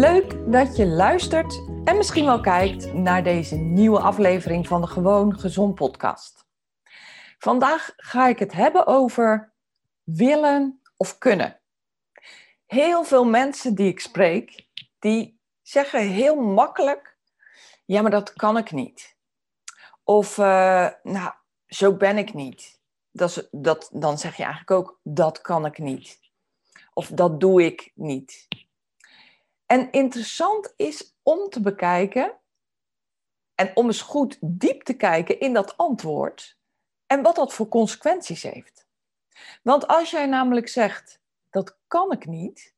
Leuk 0.00 0.52
dat 0.52 0.76
je 0.76 0.86
luistert 0.86 1.54
en 1.84 1.96
misschien 1.96 2.24
wel 2.24 2.40
kijkt 2.40 2.92
naar 2.92 3.22
deze 3.22 3.56
nieuwe 3.56 4.00
aflevering 4.00 4.66
van 4.66 4.80
de 4.80 4.86
Gewoon 4.86 5.38
Gezond 5.38 5.74
podcast. 5.74 6.46
Vandaag 7.38 7.92
ga 7.96 8.28
ik 8.28 8.38
het 8.38 8.52
hebben 8.52 8.86
over 8.86 9.54
willen 10.02 10.80
of 10.96 11.18
kunnen. 11.18 11.60
Heel 12.66 13.04
veel 13.04 13.24
mensen 13.24 13.74
die 13.74 13.88
ik 13.88 14.00
spreek, 14.00 14.66
die 14.98 15.40
zeggen 15.62 16.00
heel 16.00 16.36
makkelijk: 16.36 17.18
ja, 17.84 18.02
maar 18.02 18.10
dat 18.10 18.32
kan 18.32 18.56
ik 18.56 18.70
niet. 18.70 19.16
Of, 20.04 20.38
uh, 20.38 20.88
nou, 21.02 21.32
zo 21.66 21.96
ben 21.96 22.18
ik 22.18 22.34
niet. 22.34 22.80
Dat 23.10 23.48
dat, 23.50 23.90
dan 23.92 24.18
zeg 24.18 24.36
je 24.36 24.42
eigenlijk 24.42 24.70
ook: 24.70 25.00
dat 25.02 25.40
kan 25.40 25.66
ik 25.66 25.78
niet. 25.78 26.18
Of 26.92 27.08
dat 27.08 27.40
doe 27.40 27.64
ik 27.64 27.92
niet. 27.94 28.48
En 29.70 29.90
interessant 29.90 30.72
is 30.76 31.16
om 31.22 31.48
te 31.48 31.60
bekijken 31.60 32.40
en 33.54 33.76
om 33.76 33.86
eens 33.86 34.02
goed 34.02 34.38
diep 34.40 34.82
te 34.82 34.94
kijken 34.94 35.40
in 35.40 35.52
dat 35.52 35.76
antwoord 35.76 36.58
en 37.06 37.22
wat 37.22 37.36
dat 37.36 37.52
voor 37.52 37.68
consequenties 37.68 38.42
heeft. 38.42 38.86
Want 39.62 39.86
als 39.86 40.10
jij 40.10 40.26
namelijk 40.26 40.68
zegt, 40.68 41.20
dat 41.50 41.78
kan 41.86 42.12
ik 42.12 42.26
niet, 42.26 42.74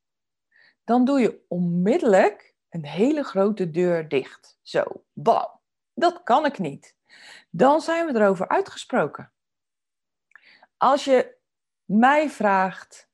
dan 0.83 1.05
doe 1.05 1.19
je 1.19 1.45
onmiddellijk 1.47 2.55
een 2.69 2.85
hele 2.85 3.23
grote 3.23 3.71
deur 3.71 4.07
dicht. 4.07 4.59
Zo, 4.61 4.83
bam, 5.13 5.59
dat 5.93 6.23
kan 6.23 6.45
ik 6.45 6.57
niet. 6.57 6.95
Dan 7.49 7.81
zijn 7.81 8.05
we 8.05 8.19
erover 8.19 8.47
uitgesproken. 8.47 9.31
Als 10.77 11.03
je 11.05 11.37
mij 11.85 12.29
vraagt, 12.29 13.09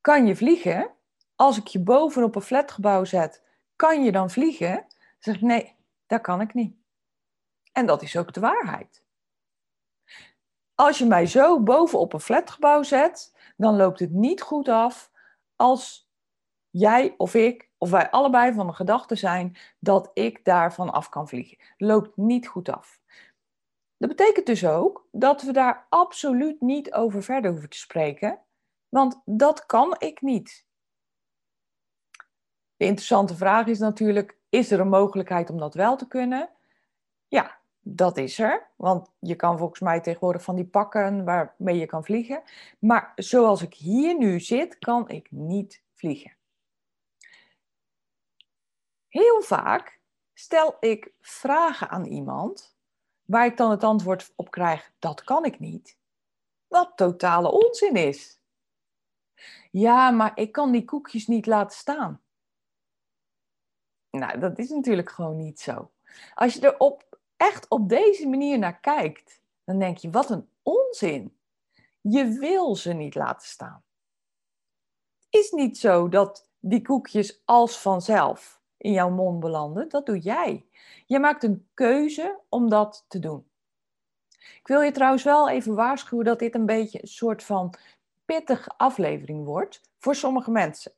kan 0.00 0.26
je 0.26 0.36
vliegen? 0.36 0.94
Als 1.40 1.58
ik 1.58 1.66
je 1.66 1.80
bovenop 1.80 2.34
een 2.34 2.42
flatgebouw 2.42 3.04
zet, 3.04 3.42
kan 3.76 4.04
je 4.04 4.12
dan 4.12 4.30
vliegen? 4.30 4.74
Dan 4.74 4.86
zeg 5.18 5.34
ik, 5.34 5.40
nee, 5.40 5.76
dat 6.06 6.20
kan 6.20 6.40
ik 6.40 6.54
niet. 6.54 6.76
En 7.72 7.86
dat 7.86 8.02
is 8.02 8.16
ook 8.16 8.32
de 8.32 8.40
waarheid. 8.40 9.04
Als 10.74 10.98
je 10.98 11.06
mij 11.06 11.26
zo 11.26 11.62
bovenop 11.62 12.12
een 12.12 12.20
flatgebouw 12.20 12.82
zet, 12.82 13.36
dan 13.56 13.76
loopt 13.76 14.00
het 14.00 14.10
niet 14.10 14.42
goed 14.42 14.68
af 14.68 15.10
als 15.56 16.10
jij 16.70 17.14
of 17.16 17.34
ik, 17.34 17.70
of 17.78 17.90
wij 17.90 18.10
allebei 18.10 18.52
van 18.52 18.66
de 18.66 18.72
gedachte 18.72 19.14
zijn 19.14 19.56
dat 19.78 20.10
ik 20.14 20.44
daarvan 20.44 20.90
af 20.90 21.08
kan 21.08 21.28
vliegen. 21.28 21.58
Loopt 21.76 22.16
niet 22.16 22.48
goed 22.48 22.68
af. 22.68 23.00
Dat 23.96 24.08
betekent 24.08 24.46
dus 24.46 24.66
ook 24.66 25.08
dat 25.12 25.42
we 25.42 25.52
daar 25.52 25.86
absoluut 25.88 26.60
niet 26.60 26.92
over 26.92 27.22
verder 27.22 27.50
hoeven 27.50 27.70
te 27.70 27.78
spreken, 27.78 28.38
want 28.88 29.22
dat 29.24 29.66
kan 29.66 29.94
ik 29.98 30.20
niet. 30.20 30.68
De 32.80 32.86
interessante 32.86 33.36
vraag 33.36 33.66
is 33.66 33.78
natuurlijk, 33.78 34.36
is 34.48 34.70
er 34.70 34.80
een 34.80 34.88
mogelijkheid 34.88 35.50
om 35.50 35.58
dat 35.58 35.74
wel 35.74 35.96
te 35.96 36.08
kunnen? 36.08 36.50
Ja, 37.28 37.58
dat 37.80 38.16
is 38.16 38.38
er. 38.38 38.70
Want 38.76 39.10
je 39.18 39.34
kan 39.34 39.58
volgens 39.58 39.80
mij 39.80 40.00
tegenwoordig 40.00 40.42
van 40.42 40.56
die 40.56 40.66
pakken 40.66 41.24
waarmee 41.24 41.78
je 41.78 41.86
kan 41.86 42.04
vliegen. 42.04 42.42
Maar 42.78 43.12
zoals 43.16 43.62
ik 43.62 43.74
hier 43.74 44.18
nu 44.18 44.40
zit, 44.40 44.78
kan 44.78 45.08
ik 45.08 45.30
niet 45.30 45.82
vliegen. 45.94 46.36
Heel 49.08 49.42
vaak 49.42 50.00
stel 50.34 50.76
ik 50.80 51.12
vragen 51.20 51.88
aan 51.88 52.04
iemand 52.04 52.76
waar 53.24 53.46
ik 53.46 53.56
dan 53.56 53.70
het 53.70 53.84
antwoord 53.84 54.32
op 54.36 54.50
krijg: 54.50 54.92
dat 54.98 55.24
kan 55.24 55.44
ik 55.44 55.58
niet. 55.58 55.96
Wat 56.66 56.92
totale 56.96 57.50
onzin 57.50 57.94
is. 57.94 58.40
Ja, 59.70 60.10
maar 60.10 60.32
ik 60.34 60.52
kan 60.52 60.72
die 60.72 60.84
koekjes 60.84 61.26
niet 61.26 61.46
laten 61.46 61.78
staan. 61.78 62.20
Nou, 64.10 64.38
dat 64.38 64.58
is 64.58 64.68
natuurlijk 64.70 65.10
gewoon 65.10 65.36
niet 65.36 65.60
zo. 65.60 65.90
Als 66.34 66.54
je 66.54 66.60
er 66.60 66.78
op, 66.78 67.18
echt 67.36 67.68
op 67.68 67.88
deze 67.88 68.28
manier 68.28 68.58
naar 68.58 68.80
kijkt, 68.80 69.42
dan 69.64 69.78
denk 69.78 69.98
je, 69.98 70.10
wat 70.10 70.30
een 70.30 70.48
onzin. 70.62 71.38
Je 72.00 72.28
wil 72.28 72.76
ze 72.76 72.92
niet 72.92 73.14
laten 73.14 73.48
staan. 73.48 73.82
Het 75.30 75.40
is 75.40 75.50
niet 75.50 75.78
zo 75.78 76.08
dat 76.08 76.50
die 76.58 76.82
koekjes 76.82 77.42
als 77.44 77.78
vanzelf 77.78 78.60
in 78.76 78.92
jouw 78.92 79.10
mond 79.10 79.40
belanden. 79.40 79.88
Dat 79.88 80.06
doe 80.06 80.18
jij. 80.18 80.66
Je 81.06 81.18
maakt 81.18 81.42
een 81.42 81.68
keuze 81.74 82.40
om 82.48 82.68
dat 82.68 83.04
te 83.08 83.18
doen. 83.18 83.50
Ik 84.38 84.66
wil 84.66 84.80
je 84.80 84.92
trouwens 84.92 85.22
wel 85.22 85.48
even 85.48 85.74
waarschuwen 85.74 86.24
dat 86.24 86.38
dit 86.38 86.54
een 86.54 86.66
beetje 86.66 87.02
een 87.02 87.08
soort 87.08 87.42
van 87.42 87.74
pittige 88.24 88.70
aflevering 88.76 89.44
wordt 89.44 89.80
voor 89.98 90.14
sommige 90.14 90.50
mensen. 90.50 90.92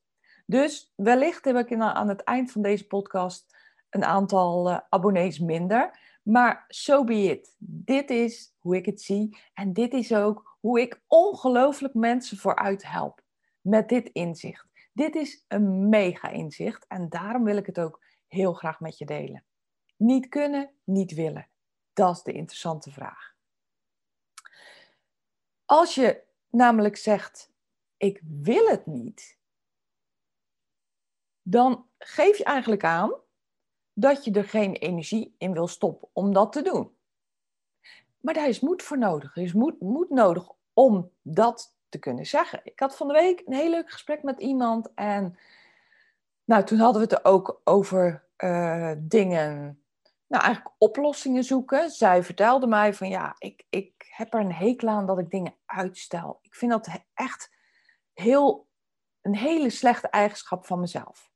Dus 0.47 0.93
wellicht 0.97 1.45
heb 1.45 1.57
ik 1.57 1.81
aan 1.81 2.09
het 2.09 2.23
eind 2.23 2.53
van 2.53 2.63
deze 2.63 2.87
podcast 2.87 3.57
een 3.91 4.05
aantal 4.05 4.71
uh, 4.71 4.79
abonnees 4.89 5.39
minder. 5.39 5.99
Maar 6.23 6.65
so 6.69 7.05
be 7.05 7.15
it. 7.15 7.55
Dit 7.59 8.11
is 8.11 8.55
hoe 8.59 8.77
ik 8.77 8.87
het 8.87 9.03
zie. 9.03 9.39
En 9.55 9.73
dit 9.73 9.93
is 9.93 10.15
ook 10.15 10.57
hoe 10.61 10.81
ik 10.81 11.03
ongelooflijk 11.07 11.95
mensen 11.95 12.37
vooruit 12.37 12.87
help. 12.87 13.23
Met 13.61 13.89
dit 13.89 14.09
inzicht. 14.13 14.67
Dit 14.93 15.15
is 15.15 15.45
een 15.49 15.89
mega 15.89 16.29
inzicht. 16.29 16.87
En 16.89 17.09
daarom 17.09 17.45
wil 17.45 17.57
ik 17.57 17.67
het 17.67 17.81
ook 17.81 18.05
heel 18.29 18.53
graag 18.53 18.81
met 18.81 18.99
je 18.99 19.05
delen. 19.05 19.45
Niet 19.97 20.29
kunnen, 20.29 20.71
niet 20.85 21.15
willen. 21.15 21.49
Dat 21.93 22.17
is 22.17 22.23
de 22.23 22.33
interessante 22.33 22.91
vraag. 22.91 23.35
Als 25.65 25.95
je 25.95 26.23
namelijk 26.51 26.97
zegt: 26.97 27.53
Ik 27.97 28.21
wil 28.25 28.67
het 28.67 28.87
niet 28.87 29.39
dan 31.43 31.87
geef 31.99 32.39
je 32.39 32.45
eigenlijk 32.45 32.85
aan 32.85 33.13
dat 33.93 34.25
je 34.25 34.33
er 34.33 34.45
geen 34.45 34.73
energie 34.73 35.35
in 35.39 35.53
wil 35.53 35.67
stoppen 35.67 36.09
om 36.13 36.33
dat 36.33 36.53
te 36.53 36.63
doen. 36.63 36.97
Maar 38.21 38.35
daar 38.35 38.49
is 38.49 38.61
moed 38.61 38.83
voor 38.83 38.99
nodig. 38.99 39.37
Er 39.37 39.43
is 39.43 39.53
moed, 39.53 39.81
moed 39.81 40.11
nodig 40.11 40.49
om 40.73 41.11
dat 41.23 41.77
te 41.89 41.99
kunnen 41.99 42.27
zeggen. 42.27 42.61
Ik 42.65 42.81
had 42.81 42.97
van 42.97 43.07
de 43.07 43.13
week 43.13 43.43
een 43.45 43.53
heel 43.53 43.71
leuk 43.71 43.91
gesprek 43.91 44.23
met 44.23 44.41
iemand 44.41 44.95
en 44.95 45.37
nou, 46.45 46.65
toen 46.65 46.79
hadden 46.79 47.03
we 47.03 47.15
het 47.15 47.25
er 47.25 47.31
ook 47.31 47.61
over 47.65 48.25
uh, 48.39 48.93
dingen, 48.99 49.83
nou 50.27 50.45
eigenlijk 50.45 50.75
oplossingen 50.79 51.45
zoeken. 51.45 51.91
Zij 51.91 52.23
vertelde 52.23 52.67
mij 52.67 52.95
van 52.95 53.09
ja, 53.09 53.35
ik, 53.39 53.67
ik 53.71 53.93
heb 54.09 54.35
er 54.35 54.41
een 54.41 54.53
hekel 54.53 54.89
aan 54.89 55.07
dat 55.07 55.19
ik 55.19 55.31
dingen 55.31 55.55
uitstel. 55.67 56.39
Ik 56.43 56.55
vind 56.55 56.71
dat 56.71 56.89
echt 57.15 57.51
heel, 58.13 58.69
een 59.21 59.37
hele 59.37 59.71
slechte 59.71 60.09
eigenschap 60.09 60.67
van 60.67 60.81
mezelf. 60.81 61.32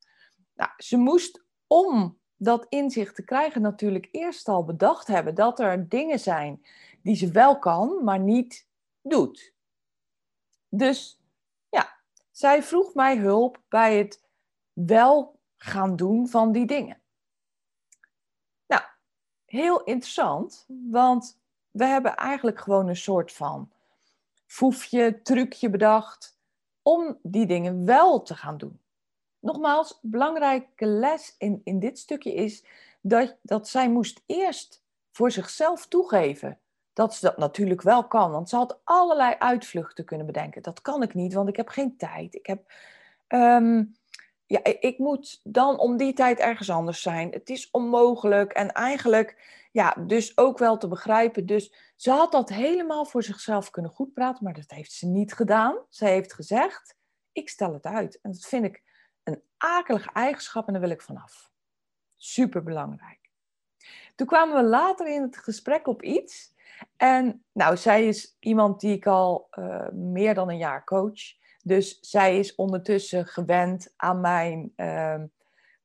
Nou, 0.57 0.71
ze 0.77 0.97
moest 0.97 1.45
om 1.67 2.19
dat 2.37 2.67
inzicht 2.69 3.15
te 3.15 3.25
krijgen 3.25 3.63
natuurlijk 3.63 4.09
eerst 4.11 4.49
al 4.49 4.65
bedacht 4.65 5.07
hebben 5.07 5.35
dat 5.35 5.61
er 5.61 5.89
dingen 5.89 6.19
zijn 6.19 6.67
die 7.03 7.17
ze 7.17 7.31
wel 7.31 7.59
kan, 7.59 8.05
maar 8.05 8.19
niet 8.19 8.67
doet. 9.03 9.55
Dus 10.69 11.21
ja, 11.69 11.97
zij 12.31 12.63
vroeg 12.63 12.95
mij 12.95 13.17
hulp 13.17 13.63
bij 13.69 13.99
het 13.99 14.23
wel 14.73 15.39
gaan 15.57 15.97
doen 15.97 16.29
van 16.29 16.53
die 16.53 16.67
dingen. 16.67 17.01
Nou, 18.67 18.83
heel 19.45 19.85
interessant, 19.85 20.65
want 20.91 21.39
we 21.71 21.85
hebben 21.85 22.17
eigenlijk 22.17 22.61
gewoon 22.61 22.89
een 22.89 22.97
soort 22.97 23.33
van 23.33 23.73
foefje, 24.47 25.23
trucje 25.23 25.71
bedacht 25.71 26.39
om 26.83 27.19
die 27.23 27.47
dingen 27.47 27.85
wel 27.85 28.23
te 28.23 28.35
gaan 28.35 28.57
doen. 28.57 28.81
Nogmaals, 29.47 29.99
belangrijke 30.03 30.87
les 30.87 31.35
in, 31.39 31.61
in 31.65 31.79
dit 31.79 31.99
stukje 31.99 32.35
is 32.35 32.65
dat, 33.01 33.37
dat 33.43 33.69
zij 33.69 33.91
moest 33.91 34.23
eerst 34.27 34.85
voor 35.11 35.31
zichzelf 35.31 35.87
toegeven 35.87 36.59
dat 36.93 37.15
ze 37.15 37.27
dat 37.27 37.37
natuurlijk 37.37 37.83
wel 37.83 38.07
kan. 38.07 38.31
Want 38.31 38.49
ze 38.49 38.57
had 38.57 38.81
allerlei 38.85 39.35
uitvluchten 39.39 40.05
kunnen 40.05 40.27
bedenken. 40.27 40.63
Dat 40.63 40.81
kan 40.81 41.03
ik 41.03 41.15
niet, 41.15 41.33
want 41.33 41.49
ik 41.49 41.57
heb 41.57 41.69
geen 41.69 41.97
tijd. 41.97 42.35
Ik, 42.35 42.47
heb, 42.47 42.73
ehm, 43.27 43.85
ja, 44.47 44.61
ik 44.63 44.99
moet 44.99 45.41
dan 45.45 45.79
om 45.79 45.97
die 45.97 46.13
tijd 46.13 46.39
ergens 46.39 46.71
anders 46.71 47.03
zijn. 47.03 47.31
Het 47.31 47.51
is 47.51 47.71
onmogelijk. 47.71 48.53
En 48.53 48.73
eigenlijk, 48.73 49.67
ja, 49.73 49.97
dus 50.07 50.39
ook 50.39 50.59
wel 50.59 50.77
te 50.77 50.89
begrijpen. 50.89 51.47
Dus 51.47 51.93
ze 51.97 52.11
had 52.11 52.33
dat 52.33 52.49
helemaal 52.49 53.05
voor 53.05 53.23
zichzelf 53.23 53.71
kunnen 53.71 53.91
goedpraten, 53.91 54.45
maar 54.45 54.55
dat 54.55 54.71
heeft 54.71 54.93
ze 54.93 55.07
niet 55.07 55.33
gedaan. 55.33 55.79
Ze 55.89 56.05
heeft 56.05 56.33
gezegd, 56.33 56.97
ik 57.33 57.49
stel 57.49 57.73
het 57.73 57.85
uit. 57.85 58.19
En 58.23 58.31
dat 58.33 58.45
vind 58.45 58.65
ik 58.65 58.83
een 59.27 59.43
akelige 59.57 60.11
eigenschap 60.13 60.67
en 60.67 60.73
daar 60.73 60.83
wil 60.83 60.91
ik 60.91 61.03
vanaf. 61.03 61.51
Super 62.17 62.63
belangrijk. 62.63 63.31
Toen 64.15 64.27
kwamen 64.27 64.57
we 64.57 64.69
later 64.69 65.07
in 65.07 65.23
het 65.23 65.37
gesprek 65.37 65.87
op 65.87 66.03
iets 66.03 66.55
en 66.97 67.45
nou, 67.53 67.77
zij 67.77 68.07
is 68.07 68.37
iemand 68.41 68.81
die 68.81 68.97
ik 68.97 69.07
al 69.07 69.49
uh, 69.59 69.89
meer 69.93 70.35
dan 70.35 70.49
een 70.49 70.59
jaar 70.59 70.85
coach. 70.85 71.21
Dus 71.63 71.99
zij 72.01 72.39
is 72.39 72.55
ondertussen 72.55 73.27
gewend 73.27 73.93
aan 73.97 74.21
mijn, 74.21 74.73
uh, 74.77 75.21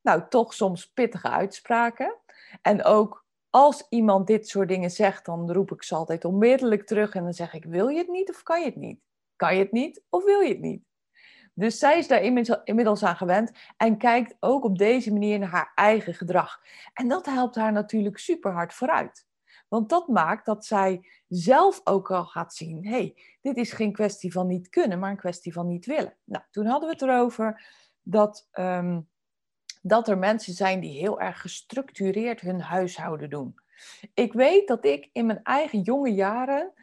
nou, 0.01 0.23
toch 0.29 0.53
soms 0.53 0.91
pittige 0.91 1.29
uitspraken. 1.29 2.17
En 2.61 2.83
ook 2.83 3.25
als 3.49 3.85
iemand 3.89 4.27
dit 4.27 4.47
soort 4.47 4.67
dingen 4.67 4.91
zegt, 4.91 5.25
dan 5.25 5.51
roep 5.51 5.71
ik 5.71 5.83
ze 5.83 5.95
altijd 5.95 6.25
onmiddellijk 6.25 6.85
terug 6.85 7.13
en 7.13 7.23
dan 7.23 7.33
zeg 7.33 7.53
ik: 7.53 7.65
Wil 7.65 7.87
je 7.87 7.97
het 7.97 8.07
niet 8.07 8.29
of 8.29 8.43
kan 8.43 8.59
je 8.59 8.65
het 8.65 8.75
niet? 8.75 8.99
Kan 9.35 9.55
je 9.55 9.61
het 9.61 9.71
niet 9.71 10.03
of 10.09 10.23
wil 10.23 10.39
je 10.39 10.49
het 10.49 10.59
niet? 10.61 10.83
Dus 11.61 11.79
zij 11.79 11.97
is 11.97 12.07
daar 12.07 12.23
inmiddels 12.63 13.03
aan 13.03 13.15
gewend 13.15 13.51
en 13.77 13.97
kijkt 13.97 14.35
ook 14.39 14.63
op 14.63 14.77
deze 14.77 15.11
manier 15.11 15.39
naar 15.39 15.49
haar 15.49 15.71
eigen 15.75 16.13
gedrag. 16.13 16.61
En 16.93 17.07
dat 17.07 17.25
helpt 17.25 17.55
haar 17.55 17.71
natuurlijk 17.71 18.17
super 18.17 18.51
hard 18.51 18.73
vooruit. 18.73 19.25
Want 19.67 19.89
dat 19.89 20.07
maakt 20.07 20.45
dat 20.45 20.65
zij 20.65 21.09
zelf 21.27 21.81
ook 21.83 22.11
al 22.11 22.25
gaat 22.25 22.53
zien: 22.53 22.87
hey, 22.87 23.15
dit 23.41 23.57
is 23.57 23.71
geen 23.71 23.91
kwestie 23.91 24.31
van 24.31 24.47
niet 24.47 24.69
kunnen, 24.69 24.99
maar 24.99 25.09
een 25.09 25.17
kwestie 25.17 25.53
van 25.53 25.67
niet 25.67 25.85
willen. 25.85 26.17
Nou, 26.23 26.43
toen 26.51 26.65
hadden 26.65 26.89
we 26.89 26.93
het 26.93 27.03
erover 27.03 27.65
dat, 28.01 28.49
um, 28.53 29.09
dat 29.81 30.07
er 30.07 30.17
mensen 30.17 30.53
zijn 30.53 30.79
die 30.79 30.99
heel 30.99 31.19
erg 31.19 31.41
gestructureerd 31.41 32.41
hun 32.41 32.61
huishouden 32.61 33.29
doen. 33.29 33.55
Ik 34.13 34.33
weet 34.33 34.67
dat 34.67 34.85
ik 34.85 35.09
in 35.13 35.25
mijn 35.25 35.43
eigen 35.43 35.81
jonge 35.81 36.13
jaren 36.13 36.73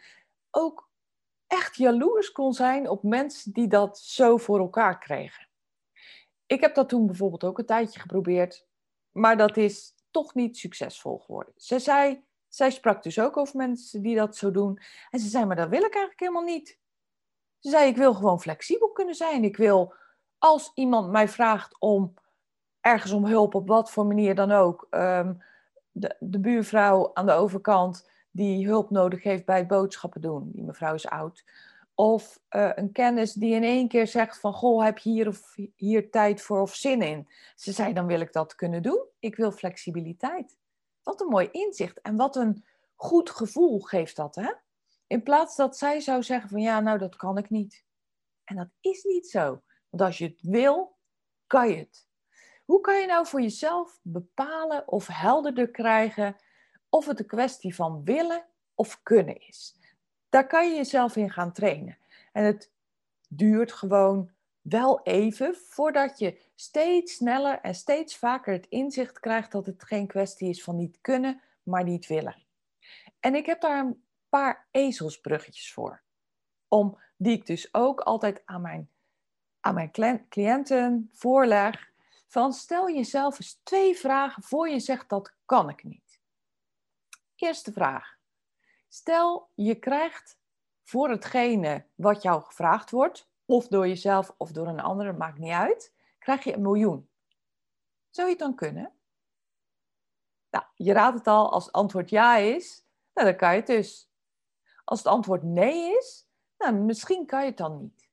ook 0.51 0.88
echt 1.49 1.77
jaloers 1.77 2.33
kon 2.33 2.53
zijn 2.53 2.89
op 2.89 3.03
mensen 3.03 3.53
die 3.53 3.69
dat 3.69 3.99
zo 3.99 4.37
voor 4.37 4.59
elkaar 4.59 4.99
kregen. 4.99 5.49
Ik 6.47 6.61
heb 6.61 6.75
dat 6.75 6.89
toen 6.89 7.07
bijvoorbeeld 7.07 7.45
ook 7.45 7.59
een 7.59 7.67
tijdje 7.67 8.01
geprobeerd, 8.01 8.67
maar 9.11 9.37
dat 9.37 9.57
is 9.57 9.95
toch 10.11 10.35
niet 10.35 10.57
succesvol 10.57 11.19
geworden. 11.19 11.53
Ze 11.57 11.79
zei: 11.79 12.25
zij 12.49 12.71
sprak 12.71 13.03
dus 13.03 13.19
ook 13.21 13.37
over 13.37 13.57
mensen 13.57 14.03
die 14.03 14.17
dat 14.17 14.37
zo 14.37 14.51
doen. 14.51 14.81
En 15.11 15.19
ze 15.19 15.29
zei, 15.29 15.45
maar 15.45 15.57
dat 15.57 15.69
wil 15.69 15.79
ik 15.79 15.95
eigenlijk 15.95 16.21
helemaal 16.21 16.43
niet. 16.43 16.79
Ze 17.59 17.71
zei, 17.71 17.89
ik 17.89 17.97
wil 17.97 18.15
gewoon 18.15 18.41
flexibel 18.41 18.91
kunnen 18.91 19.15
zijn. 19.15 19.45
Ik 19.45 19.57
wil, 19.57 19.95
als 20.39 20.71
iemand 20.75 21.11
mij 21.11 21.29
vraagt 21.29 21.81
om 21.81 22.15
ergens 22.81 23.13
om 23.13 23.27
hulp, 23.27 23.55
op 23.55 23.69
wat 23.69 23.91
voor 23.91 24.07
manier 24.07 24.35
dan 24.35 24.51
ook. 24.51 24.87
Ehm, 24.91 25.35
de, 25.91 26.17
de 26.21 26.41
buurvrouw 26.41 27.11
aan 27.15 27.27
de 27.27 27.33
overkant 27.33 28.11
die 28.39 28.67
hulp 28.67 28.91
nodig 28.91 29.23
heeft 29.23 29.45
bij 29.45 29.67
boodschappen 29.67 30.21
doen. 30.21 30.51
Die 30.53 30.63
mevrouw 30.63 30.95
is 30.95 31.07
oud. 31.07 31.45
Of 31.95 32.41
uh, 32.51 32.71
een 32.75 32.93
kennis 32.93 33.33
die 33.33 33.55
in 33.55 33.63
één 33.63 33.89
keer 33.89 34.07
zegt 34.07 34.41
van, 34.41 34.53
goh, 34.53 34.85
heb 34.85 34.99
je 34.99 35.11
hier 35.11 35.29
of 35.29 35.57
hier 35.77 36.11
tijd 36.11 36.43
voor 36.43 36.61
of 36.61 36.75
zin 36.75 37.03
in? 37.03 37.29
Ze 37.55 37.73
zei, 37.73 37.93
dan 37.93 38.07
wil 38.07 38.21
ik 38.21 38.33
dat 38.33 38.55
kunnen 38.55 38.83
doen. 38.83 39.05
Ik 39.19 39.37
wil 39.37 39.53
flexibiliteit. 39.53 40.57
Wat 41.03 41.21
een 41.21 41.27
mooi 41.27 41.49
inzicht 41.51 42.01
en 42.01 42.17
wat 42.17 42.37
een 42.37 42.65
goed 42.95 43.31
gevoel 43.31 43.81
geeft 43.81 44.17
dat, 44.17 44.35
hè? 44.35 44.53
In 45.07 45.23
plaats 45.23 45.57
dat 45.57 45.77
zij 45.77 46.01
zou 46.01 46.23
zeggen 46.23 46.51
van 46.51 46.61
ja, 46.61 46.81
nou 46.81 46.99
dat 46.99 47.17
kan 47.17 47.39
ik 47.39 47.51
niet. 47.51 47.85
En 48.45 48.57
dat 48.57 48.69
is 48.81 49.03
niet 49.03 49.29
zo. 49.29 49.63
Want 49.89 50.03
als 50.03 50.19
je 50.19 50.25
het 50.25 50.41
wil, 50.43 50.97
kan 51.47 51.69
je 51.69 51.77
het. 51.77 52.07
Hoe 52.65 52.81
kan 52.81 53.01
je 53.01 53.07
nou 53.07 53.27
voor 53.27 53.41
jezelf 53.41 53.99
bepalen 54.03 54.89
of 54.89 55.07
helderder 55.07 55.71
krijgen 55.71 56.37
of 56.89 57.07
het 57.07 57.19
een 57.19 57.27
kwestie 57.27 57.75
van 57.75 58.05
willen 58.05 58.45
of 58.75 59.03
kunnen 59.03 59.41
is? 59.41 59.77
Daar 60.29 60.47
kan 60.47 60.71
je 60.71 60.77
jezelf 60.77 61.17
in 61.17 61.31
gaan 61.31 61.53
trainen. 61.53 61.99
En 62.33 62.45
het 62.45 62.71
duurt 63.29 63.73
gewoon 63.73 64.31
wel 64.61 65.03
even 65.03 65.57
voordat 65.57 66.19
je 66.19 66.41
steeds 66.55 67.15
sneller 67.15 67.61
en 67.61 67.75
steeds 67.75 68.17
vaker 68.17 68.53
het 68.53 68.67
inzicht 68.69 69.21
krijgt 69.21 69.53
dat 69.53 69.67
het 69.67 69.85
geen 69.85 70.07
kwestie 70.07 70.49
is 70.49 70.63
van 70.63 70.77
niet 70.77 70.99
kunnen, 71.01 71.41
maar 71.63 71.85
niet 71.85 72.07
willen. 72.07 72.43
En 73.21 73.35
ik 73.35 73.47
heb 73.47 73.61
daar 73.61 73.79
een 73.79 74.03
paar 74.29 74.67
ezelsbruggetjes 74.71 75.73
voor. 75.73 76.03
Om, 76.69 76.99
die 77.17 77.33
ik 77.33 77.47
dus 77.47 77.75
ook 77.75 78.01
altijd 78.01 78.43
aan 78.45 78.61
mijn, 78.61 78.91
aan 79.61 79.75
mijn 79.75 79.93
cliënten 80.29 81.11
voorleg. 81.13 81.91
Van 82.27 82.53
stel 82.53 82.91
jezelf 82.91 83.41
eens 83.41 83.61
twee 83.63 83.97
vragen 83.97 84.43
voor 84.43 84.69
je 84.69 84.81
zegt 84.81 85.09
dat 85.09 85.33
kan 85.45 85.69
ik 85.69 85.85
niet. 85.85 86.08
Eerste 87.41 87.73
vraag. 87.73 88.17
Stel 88.89 89.51
je 89.55 89.75
krijgt 89.75 90.39
voor 90.83 91.11
hetgene 91.11 91.87
wat 91.95 92.23
jou 92.23 92.43
gevraagd 92.43 92.91
wordt, 92.91 93.31
of 93.45 93.69
door 93.69 93.89
jezelf 93.89 94.35
of 94.37 94.53
door 94.53 94.67
een 94.67 94.81
ander, 94.81 95.15
maakt 95.15 95.39
niet 95.39 95.53
uit, 95.53 95.95
krijg 96.19 96.45
je 96.45 96.53
een 96.53 96.63
miljoen. 96.63 97.11
Zou 98.11 98.27
je 98.27 98.33
het 98.33 98.43
dan 98.43 98.55
kunnen? 98.55 98.93
Nou, 100.51 100.65
je 100.75 100.93
raadt 100.93 101.19
het 101.19 101.27
al, 101.27 101.53
als 101.53 101.65
het 101.65 101.75
antwoord 101.75 102.11
ja 102.11 102.37
is, 102.37 102.85
nou, 103.15 103.29
dan 103.29 103.37
kan 103.37 103.51
je 103.51 103.57
het 103.57 103.67
dus. 103.67 104.11
Als 104.85 104.99
het 104.99 105.09
antwoord 105.09 105.43
nee 105.43 105.97
is, 105.97 106.29
nou, 106.59 106.75
misschien 106.75 107.27
kan 107.27 107.41
je 107.41 107.47
het 107.47 107.57
dan 107.57 107.79
niet. 107.79 108.11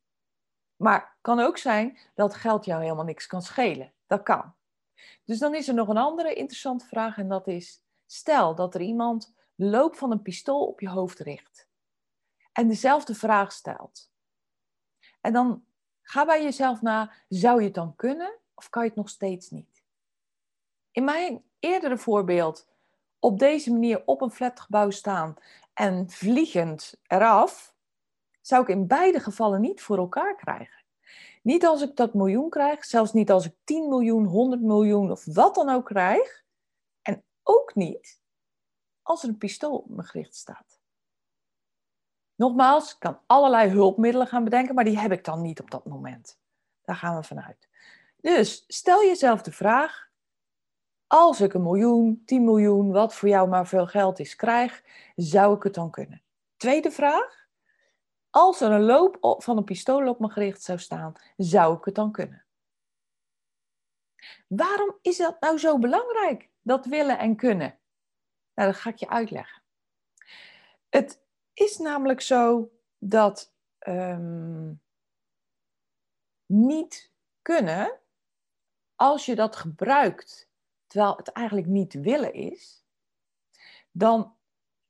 Maar 0.76 1.00
het 1.00 1.22
kan 1.22 1.40
ook 1.40 1.58
zijn 1.58 1.98
dat 2.14 2.36
geld 2.36 2.66
jou 2.66 2.82
helemaal 2.82 3.06
niks 3.06 3.28
kan 3.28 3.42
schelen. 3.42 3.94
Dat 4.08 4.24
kan. 4.24 4.56
Dus 5.24 5.40
dan 5.40 5.56
is 5.56 5.68
er 5.68 5.74
nog 5.74 5.88
een 5.88 5.98
andere 5.98 6.34
interessante 6.34 6.86
vraag 6.86 7.18
en 7.18 7.28
dat 7.28 7.48
is, 7.48 7.85
stel 8.06 8.56
dat 8.56 8.76
er 8.76 8.82
iemand 8.82 9.34
de 9.56 9.66
loop 9.66 9.96
van 9.96 10.12
een 10.12 10.22
pistool 10.22 10.66
op 10.66 10.80
je 10.80 10.90
hoofd 10.90 11.20
richt 11.20 11.68
en 12.56 12.68
dezelfde 12.68 13.16
vraag 13.16 13.52
stelt. 13.52 14.12
En 15.22 15.34
dan 15.34 15.66
ga 16.02 16.26
bij 16.26 16.44
jezelf 16.44 16.82
na, 16.82 17.12
zou 17.30 17.60
je 17.60 17.66
het 17.66 17.74
dan 17.74 17.96
kunnen 17.96 18.40
of 18.54 18.70
kan 18.70 18.84
je 18.84 18.88
het 18.88 18.98
nog 18.98 19.10
steeds 19.10 19.50
niet? 19.50 19.84
In 20.92 21.04
mijn 21.04 21.44
eerdere 21.60 21.98
voorbeeld, 21.98 22.68
op 23.20 23.40
deze 23.40 23.72
manier 23.72 24.04
op 24.06 24.22
een 24.22 24.32
flatgebouw 24.32 24.90
staan 24.90 25.36
en 25.74 26.10
vliegend 26.10 26.96
eraf, 27.08 27.76
zou 28.42 28.62
ik 28.62 28.68
in 28.68 28.88
beide 28.88 29.20
gevallen 29.20 29.62
niet 29.62 29.82
voor 29.82 29.98
elkaar 29.98 30.36
krijgen. 30.36 30.84
Niet 31.42 31.66
als 31.66 31.82
ik 31.82 31.96
dat 31.96 32.14
miljoen 32.14 32.50
krijg, 32.50 32.86
zelfs 32.86 33.14
niet 33.14 33.32
als 33.32 33.46
ik 33.46 33.56
10 33.64 33.90
miljoen, 33.90 34.26
100 34.26 34.62
miljoen 34.62 35.12
of 35.12 35.26
wat 35.26 35.56
dan 35.56 35.70
ook 35.70 35.86
krijg. 35.86 36.45
Ook 37.48 37.76
niet 37.76 38.20
als 39.02 39.24
er 39.24 39.30
een 39.30 39.38
pistool 39.38 39.78
op 39.78 39.90
me 39.90 40.04
gericht 40.04 40.36
staat. 40.36 40.80
Nogmaals, 42.36 42.94
ik 42.94 43.00
kan 43.00 43.20
allerlei 43.26 43.70
hulpmiddelen 43.70 44.28
gaan 44.28 44.44
bedenken, 44.44 44.76
maar 44.76 44.84
die 44.84 45.00
heb 45.00 45.12
ik 45.12 45.24
dan 45.24 45.42
niet 45.42 45.60
op 45.60 45.72
dat 45.72 45.86
moment. 45.86 46.40
Daar 46.82 46.96
gaan 46.96 47.16
we 47.16 47.24
vanuit. 47.24 47.70
Dus 48.22 48.64
stel 48.68 49.04
jezelf 49.04 49.42
de 49.42 49.52
vraag: 49.52 50.10
als 51.08 51.42
ik 51.42 51.54
een 51.54 51.64
miljoen, 51.64 52.24
10 52.26 52.44
miljoen, 52.44 52.92
wat 52.92 53.16
voor 53.16 53.30
jou 53.30 53.50
maar 53.50 53.68
veel 53.68 53.88
geld 53.88 54.20
is, 54.20 54.36
krijg, 54.36 54.84
zou 55.16 55.56
ik 55.56 55.64
het 55.64 55.74
dan 55.74 55.92
kunnen? 55.92 56.24
Tweede 56.58 56.92
vraag: 56.92 57.48
als 58.30 58.62
er 58.62 58.72
een 58.72 58.86
loop 58.86 59.18
van 59.38 59.58
een 59.58 59.64
pistool 59.64 60.08
op 60.08 60.20
me 60.20 60.30
gericht 60.30 60.62
zou 60.62 60.80
staan, 60.80 61.14
zou 61.38 61.78
ik 61.78 61.86
het 61.86 61.96
dan 61.96 62.12
kunnen? 62.12 62.46
Waarom 64.48 64.98
is 65.02 65.18
dat 65.18 65.40
nou 65.40 65.58
zo 65.58 65.80
belangrijk, 65.80 66.50
dat 66.66 66.86
willen 66.86 67.20
en 67.20 67.36
kunnen? 67.36 67.80
Nou, 68.54 68.72
dat 68.72 68.80
ga 68.80 68.90
ik 68.90 68.98
je 68.98 69.10
uitleggen. 69.10 69.62
Het 70.90 71.22
is 71.54 71.78
namelijk 71.78 72.22
zo 72.22 72.72
dat 72.98 73.54
ehm, 73.78 74.74
niet 76.46 77.12
kunnen, 77.42 78.00
als 78.96 79.26
je 79.26 79.36
dat 79.36 79.56
gebruikt 79.56 80.50
terwijl 80.88 81.16
het 81.18 81.32
eigenlijk 81.32 81.68
niet 81.68 81.94
willen 81.94 82.34
is, 82.34 82.86
dan 83.92 84.36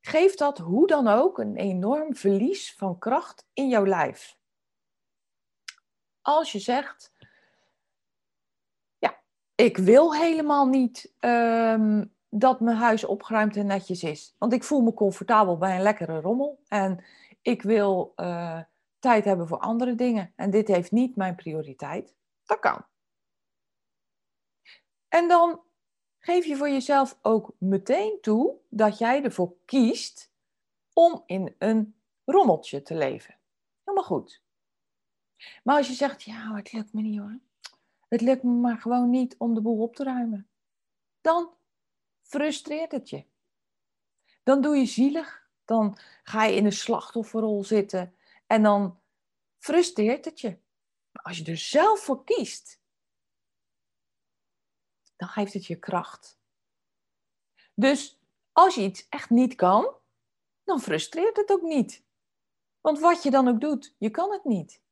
geeft 0.02 0.38
dat 0.38 0.58
hoe 0.58 0.88
dan 0.88 1.08
ook 1.08 1.38
een 1.38 1.56
enorm 1.56 2.16
verlies 2.16 2.74
van 2.76 2.98
kracht 3.00 3.48
in 3.54 3.70
jouw 3.70 3.86
lijf. 3.86 4.38
Als 6.22 6.52
je 6.52 6.60
zegt, 6.60 7.15
ik 9.56 9.78
wil 9.78 10.16
helemaal 10.16 10.66
niet 10.68 11.14
um, 11.20 12.14
dat 12.30 12.60
mijn 12.60 12.78
huis 12.78 13.06
opgeruimd 13.06 13.56
en 13.56 13.66
netjes 13.66 14.04
is. 14.04 14.36
Want 14.38 14.54
ik 14.54 14.64
voel 14.64 14.82
me 14.82 14.94
comfortabel 14.94 15.58
bij 15.58 15.76
een 15.76 15.82
lekkere 15.82 16.20
rommel. 16.20 16.60
En 16.68 17.04
ik 17.42 17.62
wil 17.62 18.14
uh, 18.16 18.60
tijd 19.00 19.26
hebben 19.26 19.48
voor 19.48 19.60
andere 19.60 19.96
dingen. 19.96 20.34
En 20.36 20.50
dit 20.50 20.68
heeft 20.68 20.92
niet 20.92 21.16
mijn 21.16 21.36
prioriteit. 21.36 22.16
Dat 22.44 22.60
kan. 22.60 22.86
En 25.08 25.28
dan 25.28 25.62
geef 26.20 26.46
je 26.46 26.56
voor 26.56 26.70
jezelf 26.70 27.18
ook 27.22 27.52
meteen 27.58 28.18
toe 28.22 28.56
dat 28.70 28.98
jij 28.98 29.24
ervoor 29.24 29.54
kiest 29.66 30.32
om 30.94 31.24
in 31.26 31.56
een 31.58 31.96
rommeltje 32.26 32.82
te 32.82 32.96
leven. 32.96 33.36
Helemaal 33.84 34.08
goed. 34.08 34.44
Maar 35.64 35.78
als 35.78 35.88
je 35.88 35.94
zegt, 35.94 36.24
ja, 36.24 36.56
het 36.56 36.74
lukt 36.74 36.94
me 36.94 37.02
niet 37.02 37.20
hoor. 37.20 37.40
Het 38.08 38.22
lukt 38.22 38.44
me 38.44 38.52
maar 38.52 38.78
gewoon 38.78 39.10
niet 39.10 39.36
om 39.38 39.54
de 39.54 39.62
boel 39.62 39.82
op 39.82 39.96
te 39.96 40.04
ruimen. 40.04 40.50
Dan 41.22 41.54
frustreert 42.22 42.92
het 42.92 43.10
je. 43.10 43.26
Dan 44.44 44.62
doe 44.62 44.76
je 44.76 44.86
zielig. 44.86 45.50
Dan 45.66 45.98
ga 46.24 46.44
je 46.44 46.56
in 46.56 46.66
een 46.66 46.72
slachtofferrol 46.72 47.64
zitten. 47.64 48.16
En 48.48 48.64
dan 48.64 49.00
frustreert 49.58 50.26
het 50.26 50.40
je. 50.40 50.58
Maar 51.12 51.24
als 51.24 51.38
je 51.38 51.46
er 51.46 51.58
zelf 51.58 52.00
voor 52.00 52.24
kiest, 52.24 52.82
dan 55.16 55.28
geeft 55.28 55.54
het 55.54 55.66
je 55.66 55.80
kracht. 55.80 56.40
Dus 57.74 58.20
als 58.52 58.76
je 58.76 58.82
iets 58.82 59.10
echt 59.10 59.30
niet 59.30 59.56
kan, 59.56 59.96
dan 60.64 60.80
frustreert 60.82 61.38
het 61.38 61.52
ook 61.52 61.62
niet. 61.62 62.04
Want 62.82 63.00
wat 63.00 63.24
je 63.24 63.32
dan 63.32 63.48
ook 63.48 63.62
doet, 63.62 63.96
je 63.98 64.10
kan 64.10 64.32
het 64.32 64.44
niet. 64.44 64.84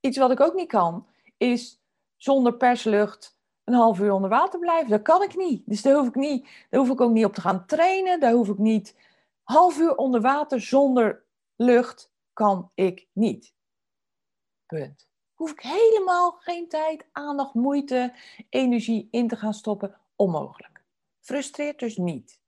Iets 0.00 0.18
wat 0.18 0.30
ik 0.30 0.40
ook 0.40 0.54
niet 0.54 0.68
kan, 0.68 1.06
is 1.36 1.82
zonder 2.16 2.56
perslucht 2.56 3.38
een 3.64 3.74
half 3.74 4.00
uur 4.00 4.12
onder 4.12 4.30
water 4.30 4.58
blijven. 4.58 4.90
Dat 4.90 5.02
kan 5.02 5.22
ik 5.22 5.36
niet. 5.36 5.62
Dus 5.66 5.82
daar 5.82 5.94
hoef 5.94 6.06
ik, 6.06 6.14
niet, 6.14 6.48
daar 6.70 6.80
hoef 6.80 6.90
ik 6.90 7.00
ook 7.00 7.12
niet 7.12 7.24
op 7.24 7.34
te 7.34 7.40
gaan 7.40 7.66
trainen. 7.66 8.20
Daar 8.20 8.32
hoef 8.32 8.48
ik 8.48 8.58
niet. 8.58 8.96
Half 9.42 9.78
uur 9.78 9.96
onder 9.96 10.20
water 10.20 10.60
zonder 10.60 11.24
lucht 11.56 12.12
kan 12.32 12.70
ik 12.74 13.08
niet. 13.12 13.54
Punt. 14.66 15.08
Hoef 15.34 15.50
ik 15.50 15.60
helemaal 15.60 16.30
geen 16.30 16.68
tijd, 16.68 17.06
aandacht, 17.12 17.54
moeite, 17.54 18.14
energie 18.48 19.08
in 19.10 19.28
te 19.28 19.36
gaan 19.36 19.54
stoppen. 19.54 19.96
Onmogelijk. 20.16 20.82
Frustreert 21.20 21.78
dus 21.78 21.96
niet. 21.96 22.40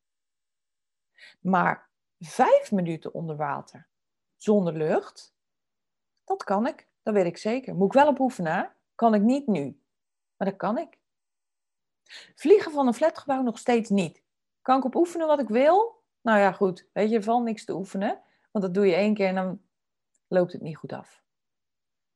Maar 1.41 1.91
vijf 2.19 2.73
minuten 2.73 3.15
onder 3.15 3.37
water 3.37 3.91
zonder 4.37 4.73
lucht, 4.73 5.35
dat 6.25 6.45
kan 6.45 6.67
ik. 6.67 6.91
Dat 7.03 7.15
weet 7.15 7.27
ik 7.27 7.37
zeker. 7.37 7.75
Moet 7.75 7.87
ik 7.87 7.93
wel 7.93 8.09
op 8.09 8.19
oefenen. 8.21 8.77
Kan 8.95 9.15
ik 9.15 9.23
niet 9.23 9.47
nu. 9.47 9.81
Maar 10.37 10.49
dat 10.49 10.57
kan 10.57 10.79
ik. 10.79 10.99
Vliegen 12.35 12.73
van 12.73 12.87
een 12.87 12.95
flatgebouw 12.95 13.43
nog 13.43 13.59
steeds 13.59 13.91
niet. 13.91 14.23
Kan 14.63 14.79
ik 14.79 14.85
op 14.85 14.95
oefenen 14.95 15.27
wat 15.27 15.41
ik 15.41 15.49
wil? 15.49 16.03
Nou 16.21 16.39
ja, 16.39 16.53
goed. 16.53 16.89
Weet 16.93 17.11
je, 17.11 17.23
valt 17.23 17.45
niks 17.45 17.65
te 17.65 17.75
oefenen. 17.75 18.23
Want 18.51 18.65
dat 18.65 18.75
doe 18.75 18.87
je 18.87 18.95
één 18.95 19.15
keer 19.15 19.29
en 19.29 19.35
dan 19.35 19.63
loopt 20.27 20.53
het 20.53 20.63
niet 20.63 20.77
goed 20.77 20.93
af. 20.93 21.23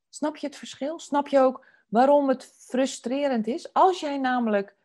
Snap 0.09 0.37
je 0.37 0.47
het 0.47 0.57
verschil? 0.57 0.99
Snap 0.99 1.29
je 1.29 1.41
ook 1.41 1.67
waarom 1.89 2.29
het 2.29 2.45
frustrerend 2.45 3.47
is? 3.47 3.73
Als 3.73 4.01
jij 4.01 4.19
namelijk 4.19 4.77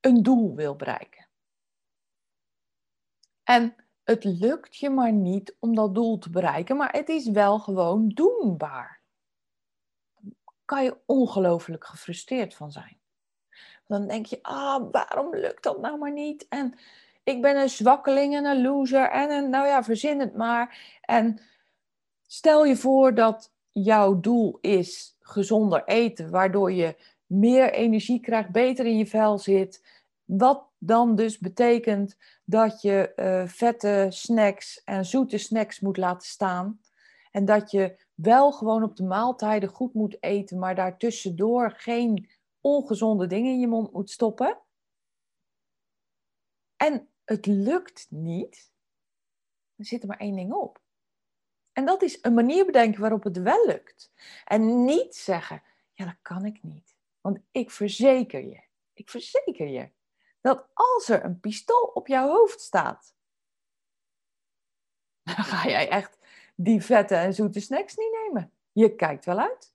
een 0.00 0.22
doel 0.22 0.54
wil 0.54 0.76
bereiken. 0.76 1.26
En 3.42 3.76
het 4.06 4.24
lukt 4.24 4.76
je 4.76 4.90
maar 4.90 5.12
niet 5.12 5.56
om 5.58 5.74
dat 5.74 5.94
doel 5.94 6.18
te 6.18 6.30
bereiken, 6.30 6.76
maar 6.76 6.92
het 6.92 7.08
is 7.08 7.28
wel 7.28 7.58
gewoon 7.58 8.08
doenbaar. 8.08 9.00
Dan 10.20 10.34
kan 10.64 10.84
je 10.84 10.96
ongelooflijk 11.06 11.84
gefrustreerd 11.84 12.54
van 12.54 12.72
zijn. 12.72 12.98
Dan 13.86 14.06
denk 14.06 14.26
je, 14.26 14.38
ah, 14.42 14.90
waarom 14.90 15.34
lukt 15.34 15.62
dat 15.62 15.80
nou 15.80 15.98
maar 15.98 16.12
niet? 16.12 16.46
En 16.48 16.74
ik 17.24 17.42
ben 17.42 17.56
een 17.56 17.68
zwakkeling 17.68 18.34
en 18.34 18.44
een 18.44 18.62
loser 18.62 19.10
en 19.10 19.30
een, 19.30 19.50
nou 19.50 19.66
ja, 19.66 19.84
verzin 19.84 20.20
het 20.20 20.36
maar. 20.36 20.98
En 21.00 21.40
stel 22.26 22.64
je 22.64 22.76
voor 22.76 23.14
dat 23.14 23.52
jouw 23.70 24.20
doel 24.20 24.58
is 24.60 25.16
gezonder 25.20 25.84
eten, 25.84 26.30
waardoor 26.30 26.72
je 26.72 26.96
meer 27.26 27.72
energie 27.72 28.20
krijgt, 28.20 28.50
beter 28.50 28.86
in 28.86 28.98
je 28.98 29.06
vel 29.06 29.38
zit. 29.38 29.95
Wat 30.26 30.70
dan 30.78 31.16
dus 31.16 31.38
betekent 31.38 32.16
dat 32.44 32.82
je 32.82 33.12
uh, 33.16 33.48
vette 33.48 34.06
snacks 34.08 34.82
en 34.84 35.04
zoete 35.04 35.38
snacks 35.38 35.80
moet 35.80 35.96
laten 35.96 36.28
staan. 36.28 36.80
En 37.30 37.44
dat 37.44 37.70
je 37.70 38.04
wel 38.14 38.52
gewoon 38.52 38.82
op 38.82 38.96
de 38.96 39.04
maaltijden 39.04 39.68
goed 39.68 39.94
moet 39.94 40.22
eten, 40.22 40.58
maar 40.58 40.74
daartussendoor 40.74 41.70
geen 41.70 42.30
ongezonde 42.60 43.26
dingen 43.26 43.52
in 43.52 43.60
je 43.60 43.68
mond 43.68 43.92
moet 43.92 44.10
stoppen. 44.10 44.60
En 46.76 47.08
het 47.24 47.46
lukt 47.46 48.06
niet, 48.10 48.72
dan 49.74 49.86
zit 49.86 50.02
er 50.02 50.08
maar 50.08 50.18
één 50.20 50.36
ding 50.36 50.52
op. 50.52 50.84
En 51.72 51.84
dat 51.84 52.02
is 52.02 52.18
een 52.22 52.34
manier 52.34 52.66
bedenken 52.66 53.00
waarop 53.00 53.24
het 53.24 53.42
wel 53.42 53.66
lukt. 53.66 54.12
En 54.44 54.84
niet 54.84 55.14
zeggen, 55.14 55.62
ja, 55.92 56.04
dat 56.04 56.16
kan 56.22 56.44
ik 56.44 56.62
niet. 56.62 56.96
Want 57.20 57.38
ik 57.50 57.70
verzeker 57.70 58.44
je, 58.44 58.62
ik 58.92 59.10
verzeker 59.10 59.68
je, 59.68 59.90
dat 60.46 60.68
als 60.72 61.08
er 61.08 61.24
een 61.24 61.40
pistool 61.40 61.90
op 61.94 62.06
jouw 62.06 62.28
hoofd 62.28 62.60
staat, 62.60 63.14
dan 65.22 65.44
ga 65.44 65.68
jij 65.68 65.88
echt 65.88 66.18
die 66.54 66.82
vette 66.82 67.14
en 67.14 67.34
zoete 67.34 67.60
snacks 67.60 67.96
niet 67.96 68.12
nemen. 68.12 68.52
Je 68.72 68.94
kijkt 68.94 69.24
wel 69.24 69.38
uit. 69.38 69.74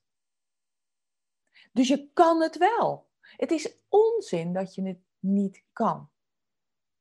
Dus 1.72 1.88
je 1.88 2.10
kan 2.12 2.42
het 2.42 2.56
wel. 2.56 3.10
Het 3.20 3.50
is 3.50 3.76
onzin 3.88 4.52
dat 4.52 4.74
je 4.74 4.82
het 4.82 4.98
niet 5.18 5.64
kan. 5.72 6.10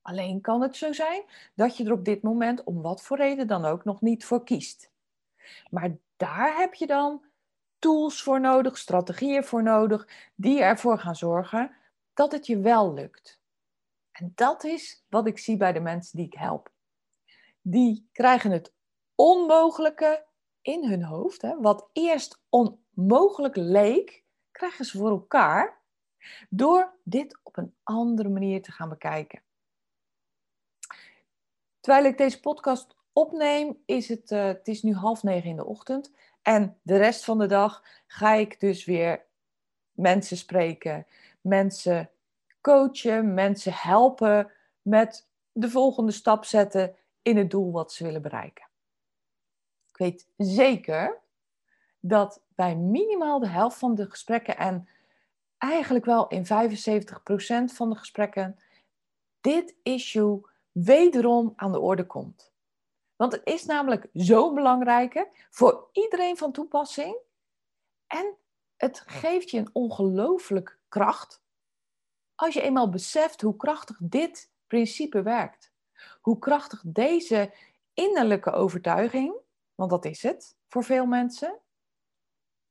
Alleen 0.01 0.41
kan 0.41 0.61
het 0.61 0.75
zo 0.75 0.93
zijn 0.93 1.23
dat 1.55 1.77
je 1.77 1.85
er 1.85 1.91
op 1.91 2.05
dit 2.05 2.21
moment, 2.21 2.63
om 2.63 2.81
wat 2.81 3.01
voor 3.01 3.17
reden 3.17 3.47
dan 3.47 3.65
ook, 3.65 3.83
nog 3.83 4.01
niet 4.01 4.25
voor 4.25 4.43
kiest. 4.43 4.91
Maar 5.69 5.97
daar 6.17 6.57
heb 6.57 6.73
je 6.73 6.87
dan 6.87 7.25
tools 7.79 8.23
voor 8.23 8.39
nodig, 8.39 8.77
strategieën 8.77 9.43
voor 9.43 9.63
nodig, 9.63 10.07
die 10.35 10.61
ervoor 10.61 10.99
gaan 10.99 11.15
zorgen 11.15 11.75
dat 12.13 12.31
het 12.31 12.45
je 12.45 12.59
wel 12.59 12.93
lukt. 12.93 13.40
En 14.21 14.31
dat 14.35 14.63
is 14.63 15.03
wat 15.09 15.27
ik 15.27 15.37
zie 15.37 15.57
bij 15.57 15.73
de 15.73 15.79
mensen 15.79 16.17
die 16.17 16.25
ik 16.25 16.33
help. 16.33 16.71
Die 17.61 18.09
krijgen 18.11 18.51
het 18.51 18.73
onmogelijke 19.15 20.25
in 20.61 20.89
hun 20.89 21.03
hoofd. 21.03 21.41
Hè, 21.41 21.61
wat 21.61 21.89
eerst 21.93 22.41
onmogelijk 22.49 23.55
leek, 23.55 24.23
krijgen 24.51 24.85
ze 24.85 24.97
voor 24.97 25.09
elkaar 25.09 25.81
door 26.49 26.93
dit 27.03 27.39
op 27.43 27.57
een 27.57 27.75
andere 27.83 28.29
manier 28.29 28.61
te 28.61 28.71
gaan 28.71 28.89
bekijken. 28.89 29.41
Terwijl 31.79 32.05
ik 32.05 32.17
deze 32.17 32.39
podcast 32.39 32.95
opneem, 33.13 33.81
is 33.85 34.07
het, 34.07 34.31
uh, 34.31 34.45
het 34.45 34.67
is 34.67 34.81
nu 34.81 34.93
half 34.93 35.23
negen 35.23 35.49
in 35.49 35.55
de 35.55 35.65
ochtend. 35.65 36.11
En 36.41 36.79
de 36.81 36.97
rest 36.97 37.23
van 37.23 37.37
de 37.37 37.47
dag 37.47 37.83
ga 38.07 38.33
ik 38.33 38.59
dus 38.59 38.85
weer 38.85 39.25
mensen 39.91 40.37
spreken, 40.37 41.07
mensen 41.41 42.11
coachen, 42.61 43.33
mensen 43.33 43.73
helpen 43.73 44.51
met 44.81 45.27
de 45.51 45.69
volgende 45.69 46.11
stap 46.11 46.45
zetten 46.45 46.95
in 47.21 47.37
het 47.37 47.49
doel 47.49 47.71
wat 47.71 47.93
ze 47.93 48.03
willen 48.03 48.21
bereiken. 48.21 48.69
Ik 49.89 49.97
weet 49.97 50.27
zeker 50.37 51.19
dat 51.99 52.41
bij 52.55 52.75
minimaal 52.75 53.39
de 53.39 53.47
helft 53.47 53.77
van 53.77 53.95
de 53.95 54.09
gesprekken 54.09 54.57
en 54.57 54.87
eigenlijk 55.57 56.05
wel 56.05 56.27
in 56.27 56.45
75% 56.45 56.47
van 57.73 57.89
de 57.89 57.95
gesprekken 57.95 58.59
dit 59.41 59.75
issue 59.83 60.41
wederom 60.71 61.53
aan 61.55 61.71
de 61.71 61.79
orde 61.79 62.05
komt. 62.05 62.53
Want 63.15 63.31
het 63.31 63.41
is 63.43 63.65
namelijk 63.65 64.07
zo 64.13 64.53
belangrijk 64.53 65.27
voor 65.49 65.89
iedereen 65.91 66.37
van 66.37 66.51
toepassing 66.51 67.17
en 68.07 68.35
het 68.77 69.03
geeft 69.05 69.49
je 69.49 69.57
een 69.57 69.69
ongelooflijke 69.73 70.73
kracht 70.87 71.40
als 72.41 72.53
je 72.53 72.61
eenmaal 72.61 72.89
beseft 72.89 73.41
hoe 73.41 73.55
krachtig 73.55 73.97
dit 73.99 74.51
principe 74.67 75.21
werkt, 75.21 75.71
hoe 76.21 76.39
krachtig 76.39 76.83
deze 76.85 77.53
innerlijke 77.93 78.51
overtuiging, 78.51 79.35
want 79.75 79.89
dat 79.89 80.05
is 80.05 80.23
het 80.23 80.57
voor 80.67 80.83
veel 80.83 81.05
mensen, 81.05 81.59